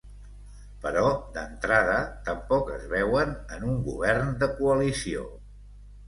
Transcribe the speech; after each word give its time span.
Però 0.83 1.01
d’entrada 1.33 1.97
tampoc 2.29 2.71
es 2.77 2.87
veuen 2.93 3.35
en 3.57 3.67
un 3.73 3.75
govern 3.89 4.33
de 4.45 4.49
coalició. 4.55 5.27